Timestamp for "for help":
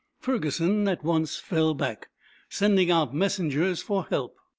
3.83-4.35